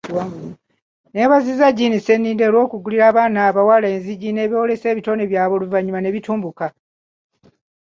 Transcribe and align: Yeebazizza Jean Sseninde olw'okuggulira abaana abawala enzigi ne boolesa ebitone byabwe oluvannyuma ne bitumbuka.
Yeebazizza 1.15 1.67
Jean 1.77 1.93
Sseninde 1.99 2.43
olw'okuggulira 2.47 3.03
abaana 3.11 3.39
abawala 3.49 3.87
enzigi 3.95 4.29
ne 4.33 4.45
boolesa 4.51 4.85
ebitone 4.93 5.23
byabwe 5.31 5.53
oluvannyuma 5.57 5.99
ne 6.01 6.13
bitumbuka. 6.15 6.67